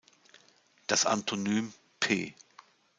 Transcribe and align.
Das 0.87 1.05
Antonym 1.05 1.73
"p. 1.99 2.33